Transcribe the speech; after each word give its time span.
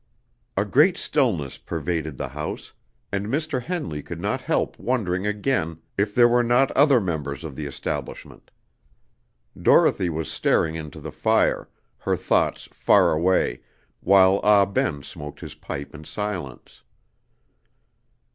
A 0.57 0.65
great 0.65 0.97
stillness 0.97 1.59
pervaded 1.59 2.17
the 2.17 2.29
house, 2.29 2.73
and 3.11 3.27
Mr. 3.27 3.61
Henley 3.61 4.01
could 4.01 4.19
not 4.19 4.41
help 4.41 4.79
wondering 4.79 5.27
again 5.27 5.77
if 5.95 6.15
there 6.15 6.27
were 6.27 6.41
not 6.41 6.71
other 6.71 6.99
members 6.99 7.43
of 7.43 7.55
the 7.55 7.67
establishment. 7.67 8.49
Dorothy 9.55 10.09
was 10.09 10.31
staring 10.31 10.73
into 10.73 10.99
the 10.99 11.11
fire, 11.11 11.69
her 11.99 12.15
thoughts 12.17 12.67
far 12.73 13.11
away, 13.11 13.61
while 13.99 14.39
Ah 14.43 14.65
Ben 14.65 15.03
smoked 15.03 15.39
his 15.41 15.53
pipe 15.53 15.93
in 15.93 16.03
silence. 16.03 16.81